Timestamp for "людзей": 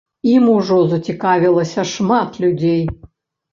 2.47-2.83